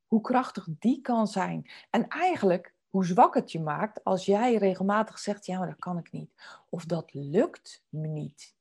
hoe 0.07 0.21
krachtig 0.21 0.67
die 0.69 1.01
kan 1.01 1.27
zijn. 1.27 1.71
En 1.91 2.09
eigenlijk 2.09 2.75
hoe 2.89 3.05
zwak 3.05 3.35
het 3.35 3.53
je 3.53 3.61
maakt 3.61 4.05
als 4.05 4.25
jij 4.25 4.57
regelmatig 4.57 5.19
zegt, 5.19 5.47
ja, 5.47 5.59
maar 5.59 5.69
dat 5.69 5.79
kan 5.79 5.99
ik 5.99 6.13
niet. 6.13 6.31
Of 6.69 6.85
dat 6.85 7.13
lukt 7.13 7.85
me 7.89 8.07
niet. 8.07 8.55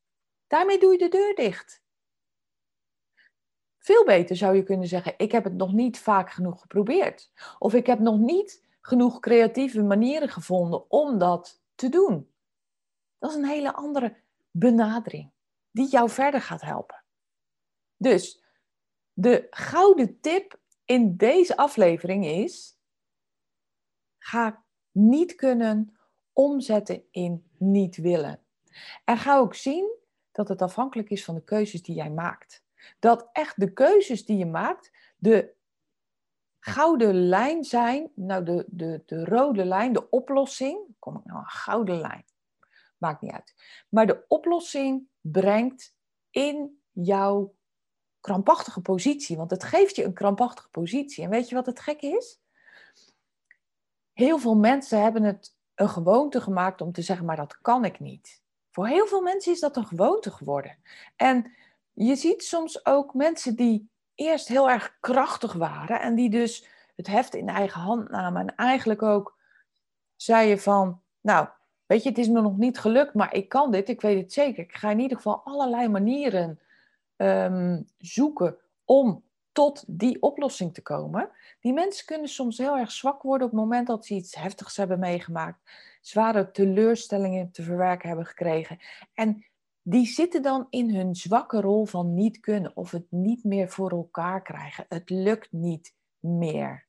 Daarmee 0.47 0.79
doe 0.79 0.91
je 0.91 0.97
de 0.97 1.09
deur 1.09 1.35
dicht. 1.35 1.81
Veel 3.77 4.05
beter 4.05 4.35
zou 4.35 4.55
je 4.55 4.63
kunnen 4.63 4.87
zeggen, 4.87 5.13
ik 5.17 5.31
heb 5.31 5.43
het 5.43 5.55
nog 5.55 5.73
niet 5.73 5.99
vaak 5.99 6.31
genoeg 6.31 6.61
geprobeerd. 6.61 7.31
Of 7.59 7.73
ik 7.73 7.85
heb 7.85 7.99
nog 7.99 8.17
niet 8.17 8.67
genoeg 8.81 9.19
creatieve 9.19 9.83
manieren 9.83 10.29
gevonden 10.29 10.91
om 10.91 11.17
dat 11.17 11.61
te 11.75 11.89
doen. 11.89 12.33
Dat 13.17 13.29
is 13.29 13.35
een 13.35 13.45
hele 13.45 13.73
andere 13.73 14.17
benadering 14.51 15.31
die 15.71 15.87
jou 15.87 16.09
verder 16.09 16.41
gaat 16.41 16.61
helpen. 16.61 17.03
Dus 17.97 18.43
de 19.13 19.47
gouden 19.49 20.19
tip 20.19 20.59
in 20.85 21.17
deze 21.17 21.57
aflevering 21.57 22.25
is: 22.25 22.77
ga 24.17 24.63
niet 24.91 25.35
kunnen 25.35 25.97
omzetten 26.33 27.03
in 27.11 27.49
niet 27.57 27.97
willen. 27.97 28.43
En 29.05 29.17
ga 29.17 29.37
ook 29.37 29.55
zien 29.55 29.97
dat 30.31 30.47
het 30.47 30.61
afhankelijk 30.61 31.09
is 31.09 31.23
van 31.23 31.35
de 31.35 31.43
keuzes 31.43 31.83
die 31.83 31.95
jij 31.95 32.11
maakt. 32.11 32.63
Dat 32.99 33.29
echt 33.31 33.59
de 33.59 33.73
keuzes 33.73 34.25
die 34.25 34.37
je 34.37 34.45
maakt 34.45 34.91
de 35.17 35.53
gouden 36.71 37.27
lijn 37.27 37.63
zijn, 37.63 38.11
nou 38.15 38.43
de, 38.43 38.65
de, 38.67 39.03
de 39.05 39.25
rode 39.25 39.65
lijn, 39.65 39.93
de 39.93 40.09
oplossing, 40.09 40.79
kom 40.99 41.17
ik 41.17 41.25
nou 41.25 41.39
een 41.39 41.49
gouden 41.49 41.99
lijn? 41.99 42.25
Maakt 42.97 43.21
niet 43.21 43.31
uit. 43.31 43.53
Maar 43.89 44.07
de 44.07 44.23
oplossing 44.27 45.07
brengt 45.21 45.95
in 46.29 46.81
jouw 46.91 47.55
krampachtige 48.19 48.81
positie, 48.81 49.37
want 49.37 49.51
het 49.51 49.63
geeft 49.63 49.95
je 49.95 50.03
een 50.03 50.13
krampachtige 50.13 50.69
positie. 50.69 51.23
En 51.23 51.29
weet 51.29 51.49
je 51.49 51.55
wat 51.55 51.65
het 51.65 51.79
gekke 51.79 52.07
is? 52.07 52.41
Heel 54.13 54.37
veel 54.37 54.55
mensen 54.55 55.01
hebben 55.01 55.23
het 55.23 55.55
een 55.75 55.89
gewoonte 55.89 56.41
gemaakt 56.41 56.81
om 56.81 56.91
te 56.91 57.01
zeggen, 57.01 57.25
maar 57.25 57.35
dat 57.35 57.57
kan 57.61 57.85
ik 57.85 57.99
niet. 57.99 58.41
Voor 58.71 58.87
heel 58.87 59.07
veel 59.07 59.21
mensen 59.21 59.51
is 59.51 59.59
dat 59.59 59.77
een 59.77 59.85
gewoonte 59.85 60.31
geworden. 60.31 60.77
En 61.15 61.51
je 61.93 62.15
ziet 62.15 62.43
soms 62.43 62.85
ook 62.85 63.13
mensen 63.13 63.55
die 63.55 63.89
eerst 64.19 64.47
heel 64.47 64.69
erg 64.69 64.97
krachtig 64.99 65.53
waren 65.53 66.01
en 66.01 66.15
die 66.15 66.29
dus 66.29 66.67
het 66.95 67.07
heft 67.07 67.35
in 67.35 67.49
eigen 67.49 67.81
hand 67.81 68.09
namen 68.09 68.41
en 68.41 68.55
eigenlijk 68.55 69.01
ook 69.01 69.37
zeiden 70.15 70.59
van, 70.59 71.01
nou, 71.21 71.47
weet 71.85 72.03
je, 72.03 72.09
het 72.09 72.17
is 72.17 72.27
me 72.27 72.41
nog 72.41 72.57
niet 72.57 72.79
gelukt, 72.79 73.13
maar 73.13 73.33
ik 73.33 73.49
kan 73.49 73.71
dit, 73.71 73.89
ik 73.89 74.01
weet 74.01 74.21
het 74.21 74.33
zeker. 74.33 74.63
Ik 74.63 74.75
ga 74.75 74.89
in 74.89 74.99
ieder 74.99 75.17
geval 75.17 75.41
allerlei 75.43 75.87
manieren 75.87 76.59
um, 77.15 77.87
zoeken 77.97 78.57
om 78.85 79.23
tot 79.51 79.83
die 79.87 80.21
oplossing 80.21 80.73
te 80.73 80.81
komen. 80.81 81.29
Die 81.59 81.73
mensen 81.73 82.05
kunnen 82.05 82.29
soms 82.29 82.57
heel 82.57 82.77
erg 82.77 82.91
zwak 82.91 83.21
worden 83.21 83.47
op 83.47 83.53
het 83.53 83.61
moment 83.61 83.87
dat 83.87 84.05
ze 84.05 84.13
iets 84.13 84.35
heftigs 84.35 84.77
hebben 84.77 84.99
meegemaakt, 84.99 85.59
zware 86.01 86.51
teleurstellingen 86.51 87.51
te 87.51 87.63
verwerken 87.63 88.07
hebben 88.07 88.25
gekregen. 88.25 88.79
En 89.13 89.45
die 89.89 90.05
zitten 90.05 90.41
dan 90.41 90.67
in 90.69 90.95
hun 90.95 91.15
zwakke 91.15 91.61
rol 91.61 91.85
van 91.85 92.13
niet 92.13 92.39
kunnen 92.39 92.75
of 92.75 92.91
het 92.91 93.11
niet 93.11 93.43
meer 93.43 93.69
voor 93.69 93.91
elkaar 93.91 94.41
krijgen. 94.41 94.85
Het 94.89 95.09
lukt 95.09 95.51
niet 95.51 95.95
meer. 96.19 96.87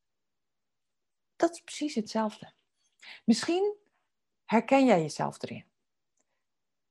Dat 1.36 1.50
is 1.50 1.60
precies 1.60 1.94
hetzelfde. 1.94 2.52
Misschien 3.24 3.74
herken 4.44 4.86
jij 4.86 5.00
jezelf 5.00 5.42
erin. 5.42 5.64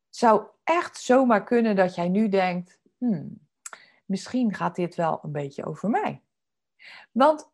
Het 0.06 0.18
zou 0.18 0.46
echt 0.64 0.98
zomaar 0.98 1.44
kunnen 1.44 1.76
dat 1.76 1.96
jij 1.96 2.10
nu 2.10 2.30
denkt: 2.30 2.80
hmm, 2.98 3.48
misschien 4.06 4.54
gaat 4.54 4.76
dit 4.76 4.96
wel 4.96 5.20
een 5.24 5.32
beetje 5.32 5.66
over 5.66 5.90
mij. 5.90 6.22
Want 7.12 7.50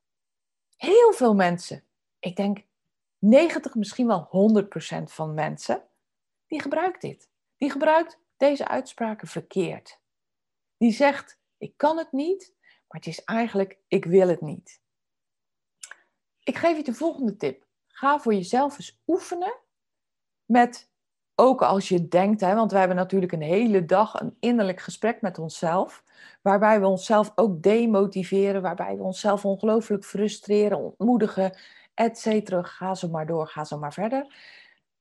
heel 0.77 1.13
veel 1.13 1.35
mensen, 1.35 1.83
ik 2.19 2.35
denk 2.35 2.63
90, 3.17 3.75
misschien 3.75 4.07
wel 4.07 4.63
100% 5.01 5.03
van 5.03 5.33
mensen, 5.33 5.83
die 6.47 6.61
gebruikt 6.61 7.01
dit. 7.01 7.29
Die 7.57 7.71
gebruikt 7.71 8.23
deze 8.37 8.67
uitspraken 8.67 9.27
verkeerd. 9.27 9.99
Die 10.77 10.91
zegt, 10.91 11.39
ik 11.57 11.73
kan 11.77 11.97
het 11.97 12.11
niet, 12.11 12.53
maar 12.61 13.01
het 13.01 13.07
is 13.07 13.23
eigenlijk, 13.23 13.77
ik 13.87 14.05
wil 14.05 14.27
het 14.27 14.41
niet. 14.41 14.81
Ik 16.43 16.57
geef 16.57 16.77
je 16.77 16.83
de 16.83 16.93
volgende 16.93 17.35
tip. 17.37 17.65
Ga 17.87 18.19
voor 18.19 18.33
jezelf 18.33 18.77
eens 18.77 19.01
oefenen 19.07 19.59
met, 20.45 20.89
ook 21.35 21.61
als 21.61 21.89
je 21.89 22.07
denkt, 22.07 22.41
hè, 22.41 22.55
want 22.55 22.71
we 22.71 22.77
hebben 22.77 22.97
natuurlijk 22.97 23.31
een 23.31 23.41
hele 23.41 23.85
dag 23.85 24.19
een 24.19 24.37
innerlijk 24.39 24.79
gesprek 24.79 25.21
met 25.21 25.39
onszelf, 25.39 26.03
waarbij 26.41 26.79
we 26.79 26.87
onszelf 26.87 27.31
ook 27.35 27.61
demotiveren, 27.63 28.61
waarbij 28.61 28.97
we 28.97 29.03
onszelf 29.03 29.45
ongelooflijk 29.45 30.05
frustreren, 30.05 30.77
ontmoedigen, 30.77 31.57
et 31.93 32.17
cetera. 32.17 32.63
Ga 32.63 32.95
zo 32.95 33.09
maar 33.09 33.25
door, 33.25 33.47
ga 33.47 33.63
zo 33.63 33.77
maar 33.77 33.93
verder. 33.93 34.35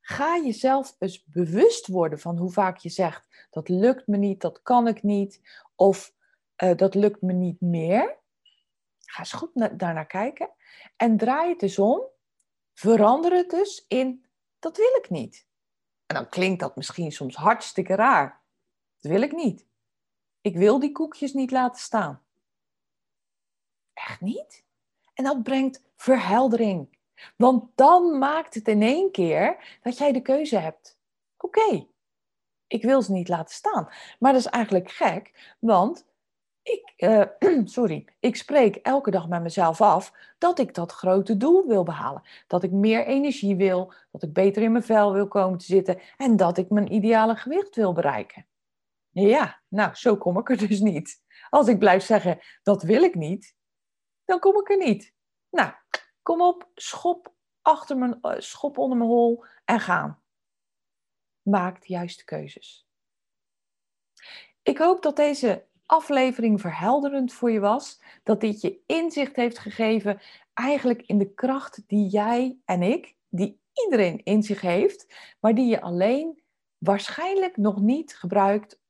Ga 0.06 0.38
jezelf 0.38 0.96
eens 0.98 1.24
bewust 1.24 1.86
worden 1.86 2.18
van 2.18 2.38
hoe 2.38 2.50
vaak 2.52 2.78
je 2.78 2.88
zegt: 2.88 3.48
dat 3.50 3.68
lukt 3.68 4.06
me 4.06 4.16
niet, 4.16 4.40
dat 4.40 4.62
kan 4.62 4.88
ik 4.88 5.02
niet, 5.02 5.40
of 5.74 6.14
uh, 6.62 6.76
dat 6.76 6.94
lukt 6.94 7.22
me 7.22 7.32
niet 7.32 7.60
meer. 7.60 8.18
Ga 8.98 9.18
eens 9.18 9.32
goed 9.32 9.54
na 9.54 9.68
daarnaar 9.68 10.06
kijken 10.06 10.50
en 10.96 11.16
draai 11.16 11.48
het 11.48 11.62
eens 11.62 11.78
om. 11.78 12.02
Verander 12.72 13.32
het 13.32 13.50
dus 13.50 13.84
in: 13.88 14.26
dat 14.58 14.76
wil 14.76 14.94
ik 14.96 15.10
niet. 15.10 15.46
En 16.06 16.16
dan 16.16 16.28
klinkt 16.28 16.60
dat 16.60 16.76
misschien 16.76 17.12
soms 17.12 17.36
hartstikke 17.36 17.94
raar. 17.94 18.42
Dat 19.00 19.10
wil 19.10 19.22
ik 19.22 19.32
niet. 19.32 19.66
Ik 20.40 20.56
wil 20.56 20.78
die 20.78 20.92
koekjes 20.92 21.32
niet 21.32 21.50
laten 21.50 21.80
staan. 21.80 22.24
Echt 23.92 24.20
niet? 24.20 24.64
En 25.14 25.24
dat 25.24 25.42
brengt 25.42 25.82
verheldering. 25.96 26.98
Want 27.36 27.70
dan 27.74 28.18
maakt 28.18 28.54
het 28.54 28.68
in 28.68 28.82
één 28.82 29.10
keer 29.10 29.78
dat 29.82 29.98
jij 29.98 30.12
de 30.12 30.22
keuze 30.22 30.58
hebt. 30.58 30.98
Oké, 31.36 31.86
ik 32.66 32.82
wil 32.82 33.02
ze 33.02 33.12
niet 33.12 33.28
laten 33.28 33.54
staan. 33.54 33.88
Maar 34.18 34.32
dat 34.32 34.40
is 34.40 34.46
eigenlijk 34.46 34.90
gek, 34.90 35.54
want 35.60 36.06
ik, 36.62 36.92
uh, 36.96 37.24
sorry, 37.64 38.04
ik 38.20 38.36
spreek 38.36 38.76
elke 38.76 39.10
dag 39.10 39.28
met 39.28 39.42
mezelf 39.42 39.80
af 39.80 40.12
dat 40.38 40.58
ik 40.58 40.74
dat 40.74 40.92
grote 40.92 41.36
doel 41.36 41.66
wil 41.66 41.82
behalen. 41.82 42.22
Dat 42.46 42.62
ik 42.62 42.70
meer 42.70 43.06
energie 43.06 43.56
wil, 43.56 43.92
dat 44.10 44.22
ik 44.22 44.32
beter 44.32 44.62
in 44.62 44.72
mijn 44.72 44.84
vel 44.84 45.12
wil 45.12 45.28
komen 45.28 45.58
te 45.58 45.64
zitten 45.64 46.00
en 46.16 46.36
dat 46.36 46.58
ik 46.58 46.70
mijn 46.70 46.92
ideale 46.92 47.36
gewicht 47.36 47.76
wil 47.76 47.92
bereiken. 47.92 48.46
Ja, 49.10 49.60
nou, 49.68 49.94
zo 49.94 50.16
kom 50.16 50.38
ik 50.38 50.50
er 50.50 50.68
dus 50.68 50.80
niet. 50.80 51.22
Als 51.50 51.68
ik 51.68 51.78
blijf 51.78 52.04
zeggen, 52.04 52.38
dat 52.62 52.82
wil 52.82 53.02
ik 53.02 53.14
niet, 53.14 53.54
dan 54.24 54.38
kom 54.38 54.60
ik 54.60 54.70
er 54.70 54.76
niet. 54.76 55.12
Nou, 55.50 55.72
Kom 56.24 56.40
op, 56.40 56.68
schop, 56.74 57.34
achter 57.62 57.96
mijn, 57.96 58.20
eh, 58.20 58.40
schop 58.40 58.78
onder 58.78 58.98
mijn 58.98 59.10
hol 59.10 59.44
en 59.64 59.80
gaan. 59.80 60.22
Maak 61.42 61.80
de 61.80 61.88
juiste 61.88 62.24
keuzes. 62.24 62.88
Ik 64.62 64.78
hoop 64.78 65.02
dat 65.02 65.16
deze 65.16 65.66
aflevering 65.86 66.60
verhelderend 66.60 67.32
voor 67.32 67.50
je 67.50 67.60
was. 67.60 68.02
Dat 68.22 68.40
dit 68.40 68.60
je 68.60 68.80
inzicht 68.86 69.36
heeft 69.36 69.58
gegeven 69.58 70.20
eigenlijk 70.54 71.02
in 71.02 71.18
de 71.18 71.34
kracht 71.34 71.88
die 71.88 72.08
jij 72.08 72.58
en 72.64 72.82
ik, 72.82 73.16
die 73.28 73.60
iedereen 73.84 74.22
in 74.22 74.42
zich 74.42 74.60
heeft, 74.60 75.34
maar 75.40 75.54
die 75.54 75.66
je 75.66 75.80
alleen 75.80 76.42
waarschijnlijk 76.78 77.56
nog 77.56 77.80
niet 77.80 78.16
gebruikt, 78.16 78.80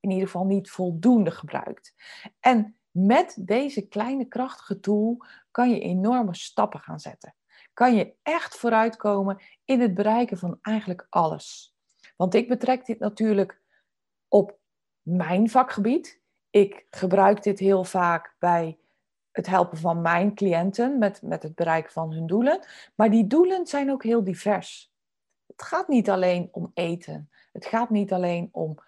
in 0.00 0.10
ieder 0.10 0.26
geval 0.26 0.44
niet 0.44 0.70
voldoende 0.70 1.30
gebruikt. 1.30 1.94
En 2.40 2.76
met 2.92 3.36
deze 3.38 3.88
kleine 3.88 4.24
krachtige 4.24 4.80
tool 4.80 5.24
kan 5.50 5.70
je 5.70 5.80
enorme 5.80 6.34
stappen 6.34 6.80
gaan 6.80 7.00
zetten. 7.00 7.34
Kan 7.72 7.94
je 7.94 8.14
echt 8.22 8.56
vooruitkomen 8.56 9.42
in 9.64 9.80
het 9.80 9.94
bereiken 9.94 10.38
van 10.38 10.58
eigenlijk 10.62 11.06
alles. 11.10 11.76
Want 12.16 12.34
ik 12.34 12.48
betrek 12.48 12.86
dit 12.86 12.98
natuurlijk 12.98 13.60
op 14.28 14.58
mijn 15.02 15.50
vakgebied. 15.50 16.20
Ik 16.50 16.86
gebruik 16.90 17.42
dit 17.42 17.58
heel 17.58 17.84
vaak 17.84 18.36
bij 18.38 18.78
het 19.30 19.46
helpen 19.46 19.78
van 19.78 20.00
mijn 20.00 20.34
cliënten 20.34 20.98
met, 20.98 21.22
met 21.22 21.42
het 21.42 21.54
bereiken 21.54 21.92
van 21.92 22.12
hun 22.12 22.26
doelen. 22.26 22.66
Maar 22.94 23.10
die 23.10 23.26
doelen 23.26 23.66
zijn 23.66 23.90
ook 23.90 24.02
heel 24.02 24.24
divers. 24.24 24.92
Het 25.46 25.62
gaat 25.62 25.88
niet 25.88 26.10
alleen 26.10 26.48
om 26.52 26.70
eten. 26.74 27.30
Het 27.52 27.66
gaat 27.66 27.90
niet 27.90 28.12
alleen 28.12 28.48
om 28.52 28.78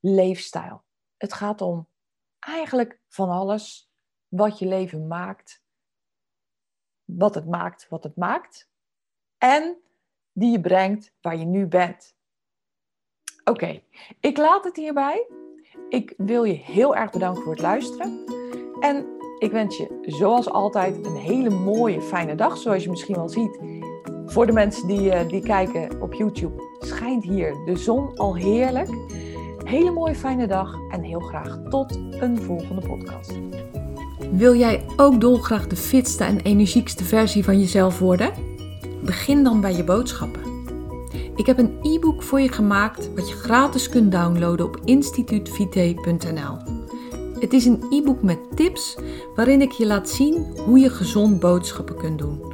leefstijl. 0.00 0.84
Het 1.16 1.32
gaat 1.32 1.60
om 1.60 1.88
eigenlijk 2.38 3.00
van 3.14 3.30
alles 3.30 3.92
wat 4.28 4.58
je 4.58 4.66
leven 4.66 5.06
maakt, 5.06 5.62
wat 7.04 7.34
het 7.34 7.46
maakt, 7.46 7.88
wat 7.88 8.04
het 8.04 8.16
maakt, 8.16 8.70
en 9.38 9.76
die 10.32 10.50
je 10.50 10.60
brengt 10.60 11.14
waar 11.20 11.36
je 11.36 11.44
nu 11.44 11.66
bent. 11.66 12.16
Oké, 13.44 13.82
ik 14.20 14.36
laat 14.36 14.64
het 14.64 14.76
hierbij. 14.76 15.26
Ik 15.88 16.14
wil 16.16 16.44
je 16.44 16.52
heel 16.52 16.96
erg 16.96 17.10
bedanken 17.10 17.42
voor 17.42 17.52
het 17.52 17.62
luisteren. 17.62 18.24
En 18.80 19.06
ik 19.38 19.52
wens 19.52 19.76
je 19.76 19.98
zoals 20.00 20.50
altijd 20.50 21.06
een 21.06 21.16
hele 21.16 21.50
mooie, 21.50 22.00
fijne 22.00 22.34
dag. 22.34 22.56
Zoals 22.56 22.84
je 22.84 22.90
misschien 22.90 23.14
wel 23.14 23.28
ziet, 23.28 23.58
voor 24.26 24.46
de 24.46 24.52
mensen 24.52 24.86
die, 24.86 25.14
uh, 25.14 25.28
die 25.28 25.42
kijken 25.42 26.02
op 26.02 26.12
YouTube, 26.12 26.76
schijnt 26.78 27.24
hier 27.24 27.64
de 27.64 27.76
zon 27.76 28.16
al 28.16 28.36
heerlijk. 28.36 28.88
Hele 29.64 29.90
mooie 29.90 30.14
fijne 30.14 30.46
dag 30.46 30.74
en 30.90 31.02
heel 31.02 31.20
graag 31.20 31.58
tot 31.68 31.98
een 32.10 32.42
volgende 32.42 32.86
podcast. 32.86 33.32
Wil 34.32 34.54
jij 34.54 34.84
ook 34.96 35.20
dolgraag 35.20 35.66
de 35.66 35.76
fitste 35.76 36.24
en 36.24 36.40
energiekste 36.40 37.04
versie 37.04 37.44
van 37.44 37.58
jezelf 37.58 37.98
worden? 37.98 38.32
Begin 39.04 39.44
dan 39.44 39.60
bij 39.60 39.76
je 39.76 39.84
boodschappen. 39.84 40.42
Ik 41.36 41.46
heb 41.46 41.58
een 41.58 41.78
e-book 41.82 42.22
voor 42.22 42.40
je 42.40 42.52
gemaakt 42.52 43.14
wat 43.14 43.28
je 43.28 43.34
gratis 43.34 43.88
kunt 43.88 44.12
downloaden 44.12 44.66
op 44.66 44.80
instituutvite.nl. 44.84 46.56
Het 47.40 47.52
is 47.52 47.64
een 47.64 47.82
e-book 47.90 48.22
met 48.22 48.38
tips 48.56 48.98
waarin 49.34 49.60
ik 49.60 49.70
je 49.70 49.86
laat 49.86 50.08
zien 50.08 50.46
hoe 50.64 50.78
je 50.78 50.90
gezond 50.90 51.40
boodschappen 51.40 51.96
kunt 51.96 52.18
doen 52.18 52.53